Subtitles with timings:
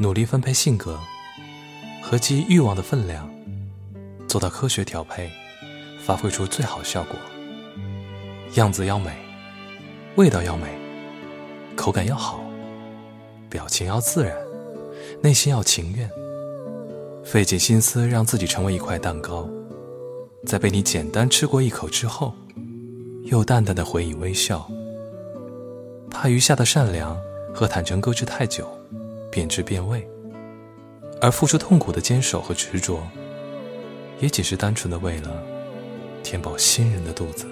[0.00, 0.96] 努力分配性格，
[2.00, 3.28] 合计欲望的分量，
[4.28, 5.28] 做到科学调配，
[6.00, 7.16] 发挥出最好效果。
[8.54, 9.10] 样子要美，
[10.14, 10.68] 味道要美，
[11.74, 12.40] 口感要好，
[13.50, 14.36] 表情要自然，
[15.20, 16.08] 内心要情愿。
[17.24, 19.50] 费尽心思让自己成为一块蛋糕，
[20.46, 22.32] 在被你简单吃过一口之后，
[23.24, 24.64] 又淡淡的回以微笑。
[26.08, 27.18] 怕余下的善良
[27.52, 28.66] 和坦诚搁置太久，
[29.38, 30.04] 变质变味，
[31.20, 33.00] 而付出痛苦的坚守和执着，
[34.18, 35.40] 也仅是单纯的为了
[36.24, 37.46] 填饱新人的肚子。